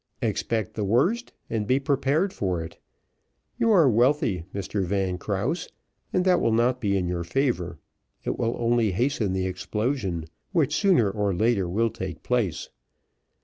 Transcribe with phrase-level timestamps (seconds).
[0.23, 2.79] "Expect the worst and be prepared for it
[3.59, 5.69] you are wealthy, Mr Van Krause,
[6.11, 7.77] and that will not be in your favour,
[8.23, 12.69] it will only hasten the explosion, which sooner or later will take place.